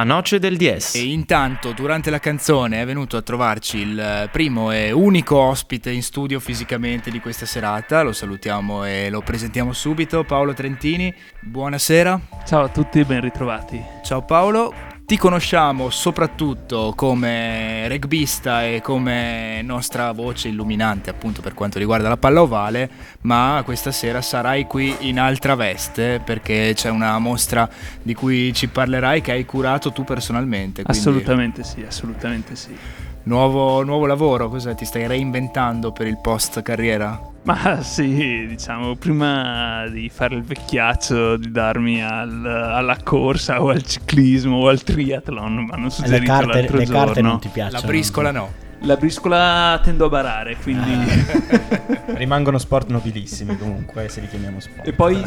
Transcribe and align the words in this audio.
La 0.00 0.06
noce 0.06 0.38
del 0.38 0.56
DS. 0.56 0.94
E 0.94 1.02
intanto, 1.12 1.72
durante 1.72 2.08
la 2.08 2.18
canzone, 2.18 2.80
è 2.80 2.86
venuto 2.86 3.18
a 3.18 3.20
trovarci 3.20 3.80
il 3.80 4.30
primo 4.32 4.72
e 4.72 4.92
unico 4.92 5.36
ospite 5.36 5.90
in 5.90 6.02
studio 6.02 6.40
fisicamente 6.40 7.10
di 7.10 7.20
questa 7.20 7.44
serata. 7.44 8.00
Lo 8.00 8.14
salutiamo 8.14 8.86
e 8.86 9.10
lo 9.10 9.20
presentiamo 9.20 9.74
subito. 9.74 10.24
Paolo 10.24 10.54
Trentini, 10.54 11.14
buonasera. 11.40 12.18
Ciao 12.46 12.64
a 12.64 12.68
tutti, 12.68 13.04
ben 13.04 13.20
ritrovati. 13.20 13.78
Ciao 14.02 14.24
Paolo. 14.24 14.99
Ti 15.10 15.16
conosciamo 15.16 15.90
soprattutto 15.90 16.92
come 16.94 17.88
rugbista 17.88 18.64
e 18.64 18.80
come 18.80 19.60
nostra 19.60 20.12
voce 20.12 20.46
illuminante 20.46 21.10
appunto 21.10 21.42
per 21.42 21.52
quanto 21.52 21.80
riguarda 21.80 22.08
la 22.08 22.16
palla 22.16 22.42
ovale, 22.42 22.88
ma 23.22 23.60
questa 23.64 23.90
sera 23.90 24.22
sarai 24.22 24.68
qui 24.68 24.94
in 25.00 25.18
altra 25.18 25.56
veste 25.56 26.20
perché 26.24 26.74
c'è 26.76 26.90
una 26.90 27.18
mostra 27.18 27.68
di 28.00 28.14
cui 28.14 28.52
ci 28.54 28.68
parlerai 28.68 29.20
che 29.20 29.32
hai 29.32 29.44
curato 29.44 29.90
tu 29.90 30.04
personalmente. 30.04 30.84
Quindi... 30.84 31.00
Assolutamente 31.00 31.64
sì, 31.64 31.82
assolutamente 31.82 32.54
sì. 32.54 32.76
Nuovo, 33.22 33.82
nuovo 33.84 34.06
lavoro, 34.06 34.48
cos'è? 34.48 34.74
Ti 34.74 34.84
stai 34.84 35.06
reinventando 35.06 35.92
per 35.92 36.06
il 36.06 36.18
post 36.18 36.62
carriera? 36.62 37.20
Ma 37.42 37.80
sì, 37.84 38.46
diciamo, 38.46 38.96
prima 38.96 39.86
di 39.88 40.08
fare 40.08 40.34
il 40.34 40.42
vecchiaccio, 40.42 41.36
di 41.36 41.50
darmi 41.50 42.02
al, 42.02 42.44
alla 42.44 42.96
corsa 43.02 43.62
o 43.62 43.68
al 43.68 43.82
ciclismo 43.82 44.56
o 44.56 44.68
al 44.68 44.82
triathlon, 44.82 45.66
ma 45.66 45.76
non 45.76 45.90
suggerito 45.90 46.20
le 46.20 46.26
carte, 46.26 46.58
l'altro 46.58 46.76
le 46.76 46.84
giorno. 46.84 47.04
carte 47.04 47.20
non 47.22 47.40
ti 47.40 47.48
piacciono? 47.48 47.80
La 47.80 47.86
briscola 47.86 48.30
no. 48.30 48.68
La 48.84 48.96
briscola 48.96 49.78
tendo 49.82 50.06
a 50.06 50.08
barare, 50.08 50.56
quindi... 50.56 50.90
Ah. 50.90 51.98
Rimangono 52.20 52.58
sport 52.58 52.88
nobilissimi 52.88 53.56
comunque, 53.56 54.08
se 54.08 54.20
li 54.20 54.28
chiamiamo 54.28 54.58
sport. 54.60 54.86
E 54.86 54.92
poi 54.92 55.22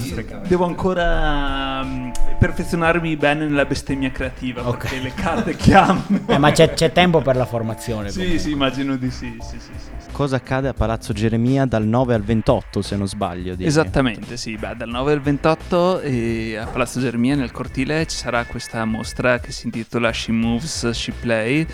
devo 0.48 0.66
ancora 0.66 1.82
um, 1.84 2.12
perfezionarmi 2.40 3.16
bene 3.16 3.46
nella 3.46 3.66
bestemmia 3.66 4.12
creativa, 4.12 4.68
okay. 4.68 4.80
perché 4.80 5.00
le 5.00 5.14
carte 5.14 5.56
chiamano... 5.58 6.04
Eh, 6.28 6.38
ma 6.38 6.52
c'è, 6.52 6.74
c'è, 6.74 6.92
tempo 6.92 7.22
per 7.22 7.36
la 7.36 7.46
formazione. 7.46 8.10
Sì, 8.10 8.18
comunque. 8.18 8.40
sì, 8.40 8.52
immagino 8.52 8.96
di 8.96 9.12
sì, 9.12 9.38
sì, 9.40 9.60
sì, 9.60 9.72
sì 9.78 9.94
cosa 10.14 10.38
accade 10.38 10.70
a 10.70 10.74
Palazzo 10.74 11.12
Geremia 11.12 11.66
dal 11.66 11.86
9 11.86 12.14
al 12.14 12.22
28, 12.22 12.82
se 12.82 12.96
non 12.96 13.08
sbaglio. 13.08 13.56
Dici. 13.56 13.68
Esattamente, 13.68 14.38
sì, 14.38 14.56
Beh, 14.56 14.76
dal 14.78 14.88
9 14.88 15.12
al 15.12 15.20
28 15.20 16.00
eh, 16.02 16.56
a 16.56 16.68
Palazzo 16.68 17.02
Geremia 17.02 17.36
nel 17.36 17.52
cortile 17.52 18.06
ci 18.06 18.16
sarà 18.16 18.46
questa 18.46 18.86
mostra 18.86 19.40
che 19.40 19.52
si 19.52 19.66
intitola 19.66 20.14
She 20.14 20.32
Moves, 20.32 20.92
She 20.92 21.12
Play, 21.20 21.66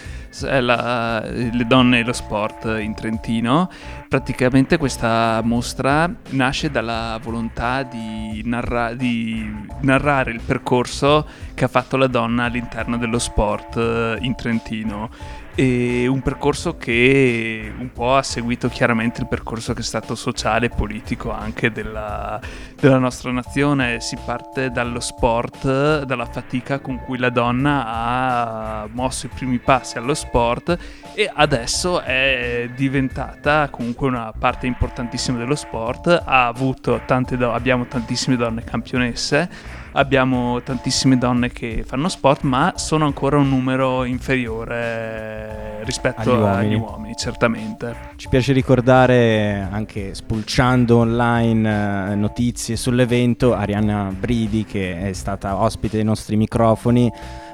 la, 0.42 1.22
le 1.30 1.66
donne 1.70 2.00
e 2.00 2.03
lo 2.03 2.14
sport 2.14 2.66
in 2.80 2.95
Trentino. 2.95 3.70
Praticamente 4.08 4.78
questa 4.78 5.39
mostra 5.44 6.11
nasce 6.30 6.72
dalla 6.72 7.20
volontà 7.22 7.84
di, 7.84 8.42
narra- 8.44 8.95
di 8.95 9.48
narrare 9.81 10.31
il 10.31 10.42
percorso 10.44 11.28
che 11.53 11.66
ha 11.66 11.67
fatto 11.67 11.95
la 11.95 12.08
donna 12.08 12.45
all'interno 12.45 12.98
dello 12.98 13.20
sport 13.20 13.78
eh, 13.78 14.17
in 14.22 14.34
Trentino 14.36 15.11
e 15.60 16.08
un 16.08 16.22
percorso 16.22 16.78
che 16.78 17.70
un 17.78 17.92
po' 17.92 18.16
ha 18.16 18.24
seguito 18.24 18.70
chiaramente 18.70 19.20
il 19.20 19.28
percorso 19.28 19.74
che 19.74 19.82
è 19.82 19.84
stato 19.84 20.16
sociale 20.16 20.68
e 20.68 20.70
politico 20.70 21.32
anche 21.32 21.70
della, 21.70 22.40
della 22.80 22.98
nostra 22.98 23.30
nazione. 23.34 24.00
Si 24.00 24.18
parte 24.24 24.72
dallo 24.72 25.02
sport, 25.02 26.04
dalla 26.04 26.26
fatica 26.28 26.80
con 26.80 27.02
cui 27.04 27.18
la 27.18 27.30
donna 27.30 27.84
ha 27.86 28.88
mosso 28.90 29.26
i 29.26 29.30
primi 29.36 29.60
passi 29.60 29.98
allo 29.98 30.14
sport 30.14 30.78
e 31.14 31.30
adesso 31.34 32.00
è 32.04 32.70
diventata 32.73 33.68
comunque 33.70 34.08
una 34.08 34.32
parte 34.32 34.66
importantissima 34.66 35.40
dello 35.40 35.56
sport. 35.56 36.08
Ha 36.08 36.48
avuto 36.48 37.02
tante 37.06 37.36
do- 37.36 37.52
abbiamo 37.52 37.86
tantissime 37.86 38.38
donne 38.38 38.64
campionesse 38.64 39.50
abbiamo 39.94 40.61
tantissime 40.61 41.17
donne 41.17 41.52
che 41.52 41.83
fanno 41.86 42.10
sport, 42.10 42.42
ma 42.44 42.73
sono 42.76 43.05
ancora 43.05 43.38
un 43.38 43.50
numero 43.50 44.04
inferiore 44.04 45.82
rispetto 45.83 46.22
agli 46.22 46.39
uomini, 46.39 46.73
agli 46.73 46.80
uomini 46.80 47.16
certamente. 47.16 47.95
Ci 48.16 48.30
piace 48.30 48.54
ricordare, 48.54 49.67
anche 49.70 50.14
spulciando 50.14 50.98
online 50.98 52.11
eh, 52.11 52.16
notizie 52.16 52.76
sull'evento, 52.76 53.54
Arianna 53.54 54.14
Bridi 54.17 54.66
che 54.66 55.10
è 55.10 55.14
stata 55.14 55.58
ospite 55.58 55.95
dei 55.95 56.06
nostri 56.06 56.36
microfoni 56.36 57.11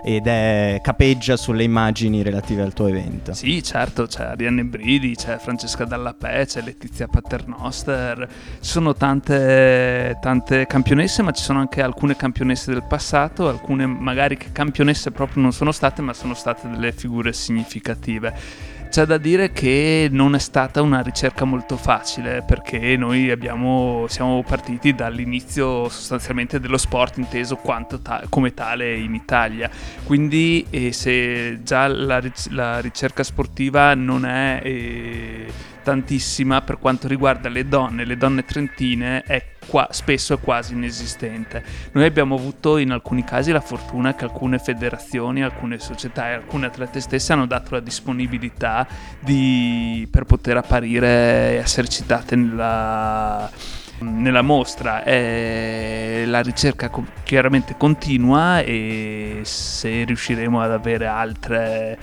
ed 0.07 0.27
è 0.27 0.81
capeggia 0.83 1.35
sulle 1.35 1.63
immagini 1.63 2.21
relative 2.21 2.61
al 2.61 2.73
tuo 2.73 2.85
evento. 2.85 3.33
Sì, 3.33 3.63
certo, 3.63 4.05
c'è 4.05 4.23
Arianne 4.23 4.63
Bridi, 4.63 5.15
c'è 5.15 5.39
Francesca 5.39 5.83
Dallapè, 5.83 6.45
c'è 6.45 6.61
Letizia 6.61 7.07
Paternoster, 7.07 8.27
ci 8.61 8.69
sono 8.69 8.93
tante, 8.93 10.15
tante 10.21 10.67
campionesse, 10.67 11.23
ma 11.23 11.31
ci 11.31 11.41
sono 11.41 11.57
anche 11.57 11.81
alcune 11.81 12.15
campionesse 12.15 12.71
del 12.71 12.83
passato, 12.83 13.49
alcune 13.49 13.87
magari 13.87 14.37
che 14.37 14.51
campionesse 14.51 15.09
proprio 15.09 15.41
non 15.41 15.51
sono 15.51 15.71
state, 15.71 16.03
ma 16.03 16.13
sono 16.13 16.35
state 16.35 16.69
delle 16.69 16.91
figure 16.91 17.33
significative. 17.33 18.73
C'è 18.95 19.05
da 19.05 19.17
dire 19.17 19.51
che 19.51 20.07
non 20.09 20.35
è 20.35 20.39
stata 20.39 20.81
una 20.81 21.01
ricerca 21.01 21.43
molto 21.43 21.75
facile 21.75 22.43
perché 22.47 22.95
noi 22.95 23.29
abbiamo, 23.29 24.05
siamo 24.07 24.41
partiti 24.41 24.95
dall'inizio 24.95 25.89
sostanzialmente 25.89 26.61
dello 26.61 26.77
sport 26.77 27.17
inteso 27.17 27.59
ta- 28.01 28.23
come 28.29 28.53
tale 28.53 28.95
in 28.95 29.13
Italia. 29.13 29.69
Quindi 30.05 30.65
eh, 30.69 30.93
se 30.93 31.61
già 31.61 31.87
la, 31.87 32.21
la, 32.51 32.79
ricerca 32.79 33.23
sportiva 33.23 33.93
non 33.95 34.25
è... 34.25 34.61
Eh, 34.63 35.73
tantissima 35.85 36.61
per 36.61 36.79
quanto 36.79 37.07
riguarda 37.07 37.47
le 37.47 37.67
donne, 37.67 38.05
le 38.05 38.17
donne 38.17 38.43
trentine 38.43 39.21
è 39.21 39.51
qua, 39.67 39.87
spesso 39.91 40.33
è 40.33 40.39
quasi 40.39 40.73
inesistente. 40.73 41.63
Noi 41.91 42.05
abbiamo 42.05 42.33
avuto 42.33 42.77
in 42.77 42.89
alcuni 42.89 43.23
casi 43.23 43.51
la 43.51 43.61
fortuna 43.61 44.15
che 44.15 44.23
alcune 44.23 44.57
federazioni, 44.57 45.43
alcune 45.43 45.77
società 45.77 46.29
e 46.29 46.33
alcune 46.33 46.65
atlete 46.65 46.99
stesse 46.99 47.33
hanno 47.33 47.45
dato 47.45 47.75
la 47.75 47.81
disponibilità 47.81 48.87
di, 49.19 50.07
per 50.09 50.23
poter 50.23 50.57
apparire 50.57 51.07
e 51.07 51.55
essere 51.57 51.87
citate 51.87 52.35
nella 52.35 53.83
nella 53.97 54.41
mostra 54.41 55.05
eh, 55.05 56.25
la 56.27 56.41
ricerca 56.41 56.91
chiaramente 57.23 57.77
continua 57.77 58.59
e 58.59 59.39
se 59.43 60.03
riusciremo 60.03 60.59
ad 60.59 60.71
avere 60.71 61.05
altre 61.05 61.97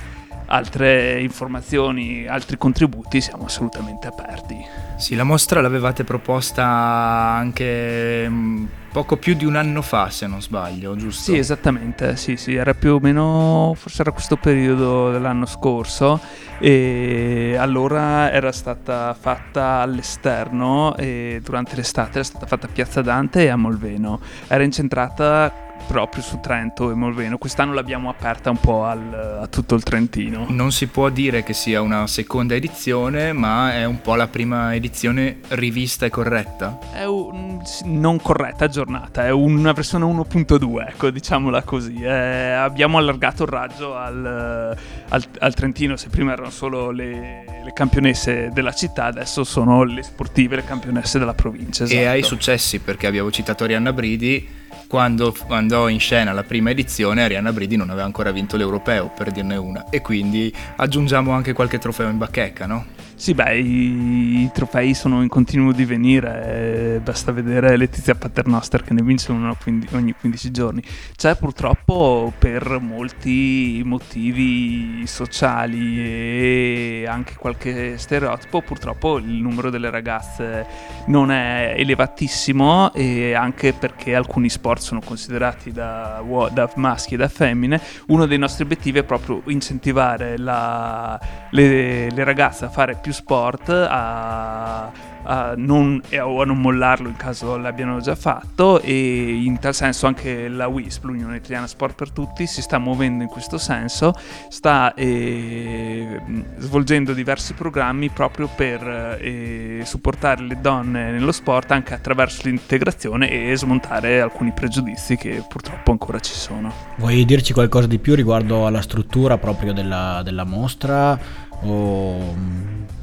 altre 0.53 1.21
informazioni, 1.21 2.27
altri 2.27 2.59
contributi, 2.59 3.21
siamo 3.23 3.47
assolutamente 3.47 4.07
aperti. 4.07 4.57
Sì, 4.97 5.15
la 5.15 5.25
mostra 5.25 5.63
l'avevate 5.63 6.05
proposta 6.05 6.65
anche 6.65 8.29
mm, 8.29 8.65
poco 8.93 9.17
più 9.17 9.35
di 9.35 9.47
un 9.47 9.57
anno 9.57 9.81
fa, 9.81 10.11
se 10.11 10.27
non 10.27 10.43
sbaglio, 10.43 10.95
giusto? 10.95 11.33
Sì, 11.33 11.39
esattamente, 11.39 12.17
sì, 12.17 12.37
sì, 12.37 12.55
era 12.55 12.75
più 12.75 12.95
o 12.95 12.99
meno, 13.01 13.75
forse 13.77 14.03
era 14.03 14.13
questo 14.13 14.37
periodo 14.37 15.11
dell'anno 15.11 15.47
scorso 15.47 16.21
e 16.59 17.57
allora 17.59 18.31
era 18.31 18.53
stata 18.53 19.17
fatta 19.19 19.81
all'esterno 19.81 20.95
e 20.97 21.41
durante 21.43 21.77
l'estate 21.77 22.11
era 22.17 22.25
stata 22.25 22.47
fatta 22.47 22.67
a 22.67 22.71
Piazza 22.71 23.01
Dante 23.01 23.45
e 23.45 23.49
a 23.49 23.57
Molveno. 23.57 24.21
Era 24.49 24.63
incentrata 24.63 25.72
proprio 25.87 26.23
su 26.23 26.41
Trento 26.41 26.91
e 26.91 26.95
Molveno. 26.95 27.39
Quest'anno 27.39 27.73
l'abbiamo 27.73 28.09
aperta 28.09 28.51
un 28.51 28.59
po' 28.59 28.85
al, 28.85 29.39
a 29.43 29.47
tutto 29.47 29.75
il 29.75 29.83
Trentino. 29.83 30.47
Non 30.49 30.73
si 30.73 30.87
può 30.87 31.09
dire 31.09 31.43
che 31.43 31.53
sia 31.53 31.81
una 31.81 32.07
seconda 32.07 32.55
edizione, 32.55 33.33
ma 33.33 33.75
è 33.75 33.85
un 33.85 34.01
po' 34.01 34.15
la 34.15 34.29
prima 34.29 34.75
edizione 34.75 35.41
rivista 35.49 36.07
e 36.07 36.11
corretta? 36.11 36.79
È 36.93 37.05
un, 37.05 37.61
non 37.85 38.21
corretta, 38.21 38.65
aggiornata, 38.65 39.27
è 39.27 39.31
una 39.31 39.73
versione 39.73 40.05
1.2, 40.05 40.89
ecco, 40.89 41.11
diciamola 41.11 41.63
così. 41.63 42.01
Eh, 42.01 42.53
abbiamo 42.53 42.99
allargato 42.99 43.43
il 43.43 43.49
raggio 43.49 43.97
al, 43.97 44.77
al, 45.09 45.25
al, 45.39 45.55
Trentino, 45.55 45.97
se 45.97 46.09
prima 46.09 46.33
erano 46.33 46.51
solo 46.51 46.91
le, 46.91 47.45
le, 47.65 47.73
campionesse 47.73 48.51
della 48.53 48.73
città, 48.73 49.07
adesso 49.07 49.45
sono 49.45 49.85
le 49.85 50.03
sportive, 50.03 50.57
le 50.57 50.65
campionesse 50.65 51.19
della 51.19 51.35
provincia. 51.35 51.85
Esatto. 51.85 52.01
E 52.01 52.07
hai 52.07 52.23
successi 52.23 52.79
perché 52.79 53.07
abbiamo 53.07 53.31
citato 53.31 53.65
Arianna 53.65 53.93
Bridi 53.93 54.61
quando 54.87 55.35
andò 55.49 55.89
in 55.89 56.01
scena 56.01 56.33
la 56.33 56.43
prima 56.45 56.71
edizione 56.71 57.23
Arianna 57.23 57.53
Bridi 57.53 57.77
non 57.77 57.91
aveva 57.91 58.05
ancora 58.05 58.31
vinto 58.31 58.57
l'europeo 58.57 59.11
per 59.15 59.31
dirne 59.31 59.57
una 59.57 59.89
e 59.91 60.01
quindi 60.01 60.53
aggiungiamo 60.77 61.33
anche 61.33 61.53
qualche 61.53 61.79
trofeo 61.79 62.09
in 62.09 62.19
bacheca 62.19 62.67
no? 62.67 62.87
Sì, 63.23 63.35
beh, 63.35 63.57
i, 63.57 64.43
i, 64.43 64.51
trofei 64.53 64.95
sono 64.95 65.23
in 65.23 65.29
continuo 65.29 65.71
divenire, 65.71 66.97
eh, 66.97 67.01
basta 67.01 67.31
vedere 67.31 67.77
Letizia 67.77 68.17
Paternoster 68.17 68.83
che 68.83 68.95
ne 68.95 69.03
vince 69.05 69.31
uno 69.31 69.57
ogni 69.93 70.13
15 70.19 70.51
giorni. 70.51 70.83
C'è 71.15 71.37
purtroppo 71.37 72.33
per 72.37 72.81
molti 72.81 73.81
motivi 73.85 75.07
sociali 75.07 76.01
e 76.01 77.05
anche 77.07 77.35
qualche 77.37 77.97
stereotipo, 77.97 78.61
purtroppo 78.61 79.19
il 79.19 79.41
numero 79.41 79.71
delle 79.71 79.91
ragazze 79.91 80.67
non 81.07 81.31
è 81.31 81.75
elevatissimo 81.77 82.93
e 82.93 83.35
anche 83.35 83.73
perché 83.73 84.17
alcuni 84.17 84.49
sport 84.49 84.81
sono 84.81 85.01
considerati 85.01 85.71
da, 85.71 86.21
da 86.51 86.73
maschi 86.75 87.15
e 87.15 87.19
da 87.19 87.29
femmine. 87.29 87.81
Uno 88.09 88.27
dei 88.27 88.39
nostri 88.39 88.65
obiettivi 88.65 88.99
è 88.99 89.05
proprio 89.05 89.43
incentivare 89.47 90.39
la, 90.39 91.21
le, 91.51 92.11
le 92.11 92.25
ragazze 92.25 92.65
a 92.65 92.69
fare 92.69 92.99
più 93.01 93.11
sport, 93.13 93.69
a 93.69 95.11
a 95.25 95.55
non, 95.57 96.01
a 96.11 96.45
non 96.45 96.61
mollarlo 96.61 97.09
in 97.09 97.17
caso 97.17 97.57
l'abbiano 97.57 98.01
già 98.01 98.15
fatto 98.15 98.81
e 98.81 99.35
in 99.45 99.59
tal 99.59 99.75
senso 99.75 100.07
anche 100.07 100.49
la 100.49 100.67
WISP, 100.67 101.05
l'Unione 101.05 101.37
Italiana 101.37 101.67
Sport 101.67 101.95
per 101.95 102.11
Tutti, 102.11 102.47
si 102.47 102.63
sta 102.63 102.79
muovendo 102.79 103.23
in 103.23 103.29
questo 103.29 103.59
senso, 103.59 104.15
sta 104.49 104.95
eh, 104.95 106.21
svolgendo 106.59 107.13
diversi 107.13 107.55
programmi 107.55 108.11
proprio 108.11 108.49
per 108.55 109.19
eh, 109.21 109.83
supportare 109.85 110.43
le 110.43 110.59
donne 110.61 111.11
nello 111.13 111.33
sport 111.33 111.71
anche 111.71 111.95
attraverso 111.95 112.43
l'integrazione 112.45 113.31
e 113.31 113.57
smontare 113.57 114.21
alcuni 114.21 114.53
pregiudizi 114.53 115.17
che 115.17 115.45
purtroppo 115.49 115.91
ancora 115.91 116.19
ci 116.21 116.35
sono. 116.35 116.73
Vuoi 116.97 117.25
dirci 117.25 117.53
qualcosa 117.53 117.87
di 117.87 117.99
più 117.99 118.15
riguardo 118.15 118.67
alla 118.67 118.83
struttura 118.83 119.39
proprio 119.39 119.73
della, 119.73 120.23
della 120.25 120.45
mostra? 120.45 121.51
O 121.65 122.35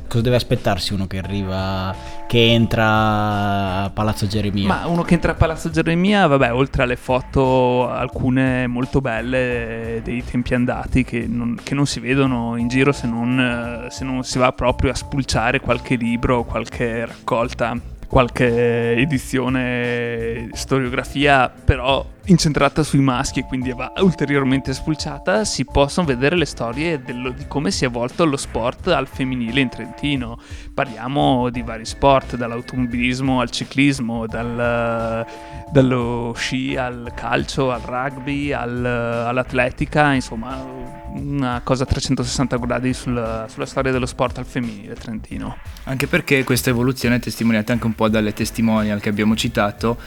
cosa 0.09 0.23
deve 0.23 0.35
aspettarsi 0.35 0.93
uno 0.93 1.07
che 1.07 1.19
arriva, 1.19 1.95
che 2.27 2.51
entra 2.51 3.83
a 3.83 3.89
Palazzo 3.93 4.27
Geremia? 4.27 4.67
Ma 4.67 4.87
uno 4.87 5.03
che 5.03 5.13
entra 5.13 5.31
a 5.31 5.35
Palazzo 5.35 5.69
Geremia, 5.69 6.27
vabbè, 6.27 6.51
oltre 6.51 6.83
alle 6.83 6.97
foto, 6.97 7.87
alcune 7.87 8.67
molto 8.67 8.99
belle 8.99 10.01
dei 10.03 10.21
tempi 10.25 10.55
andati 10.55 11.05
che 11.05 11.25
non, 11.27 11.57
che 11.63 11.75
non 11.75 11.85
si 11.85 12.01
vedono 12.01 12.57
in 12.57 12.67
giro 12.67 12.91
se 12.91 13.07
non, 13.07 13.87
se 13.89 14.03
non 14.03 14.23
si 14.23 14.37
va 14.39 14.51
proprio 14.51 14.91
a 14.91 14.95
spulciare 14.95 15.61
qualche 15.61 15.95
libro, 15.95 16.43
qualche 16.43 17.05
raccolta 17.05 17.97
qualche 18.09 18.95
edizione 18.95 20.49
storiografia 20.53 21.47
però 21.47 22.03
incentrata 22.29 22.83
sui 22.83 22.99
maschi 22.99 23.39
e 23.39 23.43
quindi 23.43 23.71
va 23.73 23.91
ulteriormente 23.97 24.73
spulciata, 24.73 25.43
si 25.43 25.65
possono 25.65 26.05
vedere 26.05 26.35
le 26.35 26.45
storie 26.45 27.01
dello, 27.01 27.31
di 27.31 27.45
come 27.47 27.71
si 27.71 27.83
è 27.83 27.87
evolto 27.87 28.25
lo 28.25 28.37
sport 28.37 28.87
al 28.87 29.07
femminile 29.07 29.61
in 29.61 29.69
Trentino. 29.69 30.39
Parliamo 30.73 31.49
di 31.49 31.61
vari 31.61 31.85
sport, 31.85 32.35
dall'automobilismo 32.35 33.41
al 33.41 33.49
ciclismo, 33.49 34.27
dal, 34.27 35.25
dallo 35.71 36.33
sci 36.35 36.75
al 36.75 37.11
calcio, 37.15 37.71
al 37.71 37.81
rugby, 37.81 38.51
al, 38.51 38.85
all'atletica, 38.85 40.13
insomma 40.13 40.97
una 41.11 41.61
cosa 41.63 41.83
a 41.83 41.87
360 41.87 42.57
gradi 42.57 42.93
sulla, 42.93 43.47
sulla, 43.49 43.65
storia 43.65 43.91
dello 43.91 44.05
sport 44.05 44.37
al 44.37 44.45
femminile 44.45 44.93
trentino. 44.93 45.57
Anche 45.85 46.05
perché 46.05 46.43
questa 46.43 46.69
evoluzione 46.69 47.15
è 47.15 47.19
testimoniata 47.19 47.73
anche 47.73 47.87
un 47.87 47.95
po' 47.95 48.09
dalle 48.09 48.33
testimonial 48.33 49.01
che 49.01 49.09
abbiamo 49.09 49.35
citato 49.35 49.97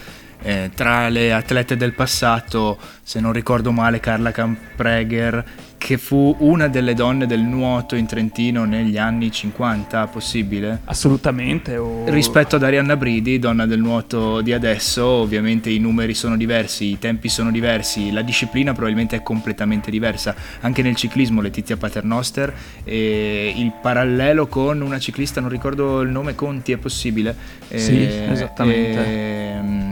eh, 0.42 0.70
tra 0.74 1.08
le 1.08 1.32
atlete 1.32 1.76
del 1.76 1.94
passato, 1.94 2.78
se 3.02 3.20
non 3.20 3.32
ricordo 3.32 3.72
male, 3.72 4.00
Carla 4.00 4.32
Campreger, 4.32 5.44
che 5.82 5.98
fu 5.98 6.36
una 6.38 6.68
delle 6.68 6.94
donne 6.94 7.26
del 7.26 7.40
nuoto 7.40 7.96
in 7.96 8.06
Trentino 8.06 8.64
negli 8.64 8.96
anni 8.96 9.32
50, 9.32 10.06
possibile? 10.06 10.80
Assolutamente. 10.84 11.76
O... 11.76 12.04
Rispetto 12.06 12.54
ad 12.54 12.62
Arianna 12.62 12.96
Bridi, 12.96 13.40
donna 13.40 13.66
del 13.66 13.80
nuoto 13.80 14.42
di 14.42 14.52
adesso, 14.52 15.04
ovviamente 15.04 15.70
i 15.70 15.78
numeri 15.78 16.14
sono 16.14 16.36
diversi, 16.36 16.92
i 16.92 16.98
tempi 17.00 17.28
sono 17.28 17.50
diversi, 17.50 18.12
la 18.12 18.22
disciplina 18.22 18.72
probabilmente 18.72 19.16
è 19.16 19.22
completamente 19.24 19.90
diversa. 19.90 20.36
Anche 20.60 20.82
nel 20.82 20.94
ciclismo 20.94 21.40
Letizia 21.40 21.76
Paternoster 21.76 22.54
e 22.84 23.52
il 23.56 23.72
parallelo 23.82 24.46
con 24.46 24.80
una 24.80 25.00
ciclista, 25.00 25.40
non 25.40 25.50
ricordo 25.50 26.00
il 26.02 26.10
nome, 26.10 26.36
Conti, 26.36 26.70
è 26.70 26.76
possibile? 26.76 27.34
Sì, 27.74 28.02
eh, 28.02 28.28
esattamente. 28.30 29.04
Eh, 29.04 29.91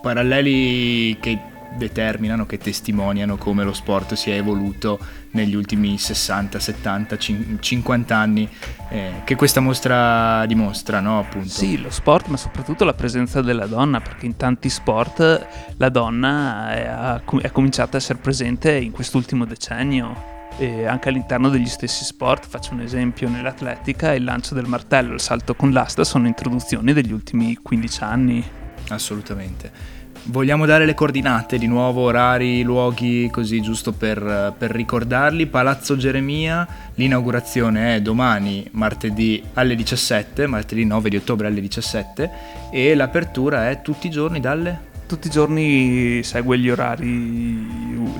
paralleli 0.00 1.16
che 1.20 1.38
determinano, 1.76 2.46
che 2.46 2.58
testimoniano 2.58 3.36
come 3.36 3.64
lo 3.64 3.72
sport 3.72 4.14
si 4.14 4.30
è 4.30 4.34
evoluto 4.34 4.98
negli 5.32 5.54
ultimi 5.54 5.98
60, 5.98 6.58
70, 6.58 7.16
50 7.60 8.16
anni 8.16 8.48
eh, 8.88 9.12
che 9.24 9.36
questa 9.36 9.60
mostra 9.60 10.44
dimostra, 10.46 11.00
no? 11.00 11.20
Appunto. 11.20 11.48
Sì, 11.48 11.80
lo 11.80 11.90
sport, 11.90 12.26
ma 12.26 12.36
soprattutto 12.36 12.84
la 12.84 12.94
presenza 12.94 13.40
della 13.40 13.66
donna, 13.66 14.00
perché 14.00 14.26
in 14.26 14.36
tanti 14.36 14.68
sport 14.68 15.46
la 15.76 15.88
donna 15.88 16.72
è, 16.72 17.20
è 17.42 17.50
cominciata 17.52 17.96
a 17.96 18.00
essere 18.00 18.18
presente 18.18 18.74
in 18.74 18.90
quest'ultimo 18.90 19.44
decennio. 19.44 20.28
E 20.58 20.84
anche 20.84 21.08
all'interno 21.08 21.48
degli 21.48 21.68
stessi 21.68 22.04
sport, 22.04 22.46
faccio 22.46 22.74
un 22.74 22.80
esempio, 22.80 23.28
nell'atletica 23.28 24.12
il 24.12 24.24
lancio 24.24 24.54
del 24.54 24.66
martello 24.66 25.12
e 25.12 25.14
il 25.14 25.20
salto 25.20 25.54
con 25.54 25.70
l'asta 25.70 26.04
sono 26.04 26.26
introduzioni 26.26 26.92
degli 26.92 27.12
ultimi 27.12 27.56
15 27.62 28.02
anni. 28.02 28.44
Assolutamente. 28.90 29.98
Vogliamo 30.24 30.66
dare 30.66 30.84
le 30.84 30.94
coordinate 30.94 31.56
di 31.56 31.66
nuovo, 31.66 32.02
orari, 32.02 32.62
luoghi, 32.62 33.30
così 33.32 33.62
giusto 33.62 33.92
per, 33.92 34.54
per, 34.56 34.70
ricordarli. 34.70 35.46
Palazzo 35.46 35.96
Geremia, 35.96 36.66
l'inaugurazione 36.96 37.96
è 37.96 38.02
domani, 38.02 38.68
martedì 38.72 39.42
alle 39.54 39.74
17, 39.74 40.46
martedì 40.46 40.84
9 40.84 41.08
di 41.08 41.16
ottobre 41.16 41.46
alle 41.46 41.60
17 41.60 42.30
e 42.70 42.94
l'apertura 42.94 43.70
è 43.70 43.80
tutti 43.80 44.08
i 44.08 44.10
giorni 44.10 44.40
dalle? 44.40 44.88
Tutti 45.06 45.28
i 45.28 45.30
giorni 45.30 46.22
segue 46.22 46.58
gli 46.58 46.68
orari 46.68 47.66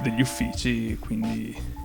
degli 0.02 0.20
uffici, 0.20 0.96
quindi... 0.98 1.79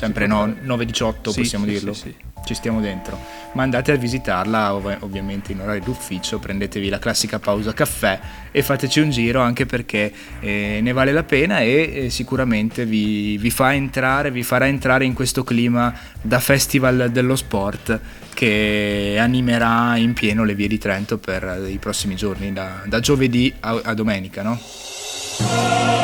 Sempre 0.00 0.26
no, 0.26 0.46
9-18 0.46 1.28
sì, 1.28 1.40
possiamo 1.42 1.66
sì, 1.66 1.70
dirlo. 1.70 1.92
Sì, 1.92 2.14
ci 2.46 2.54
stiamo 2.54 2.80
dentro. 2.80 3.18
Ma 3.52 3.64
andate 3.64 3.92
a 3.92 3.96
visitarla 3.96 4.72
ov- 4.72 4.96
ovviamente 5.00 5.52
in 5.52 5.60
orario 5.60 5.82
d'ufficio, 5.82 6.38
prendetevi 6.38 6.88
la 6.88 6.98
classica 6.98 7.38
pausa 7.38 7.74
caffè 7.74 8.18
e 8.50 8.62
fateci 8.62 9.00
un 9.00 9.10
giro 9.10 9.42
anche 9.42 9.66
perché 9.66 10.10
eh, 10.40 10.78
ne 10.80 10.92
vale 10.92 11.12
la 11.12 11.22
pena 11.22 11.60
e 11.60 12.04
eh, 12.06 12.10
sicuramente 12.10 12.86
vi, 12.86 13.36
vi, 13.36 13.50
fa 13.50 13.74
entrare, 13.74 14.30
vi 14.30 14.42
farà 14.42 14.66
entrare 14.66 15.04
in 15.04 15.12
questo 15.12 15.44
clima 15.44 15.92
da 16.18 16.40
festival 16.40 17.10
dello 17.12 17.36
sport 17.36 18.00
che 18.32 19.18
animerà 19.18 19.98
in 19.98 20.14
pieno 20.14 20.44
le 20.44 20.54
vie 20.54 20.66
di 20.66 20.78
Trento 20.78 21.18
per 21.18 21.66
i 21.68 21.76
prossimi 21.76 22.16
giorni, 22.16 22.54
da, 22.54 22.84
da 22.86 23.00
giovedì 23.00 23.52
a, 23.60 23.78
a 23.84 23.92
domenica, 23.92 24.40
no? 24.42 25.99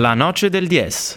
La 0.00 0.14
noce 0.14 0.48
del 0.48 0.66
Dies. 0.66 1.08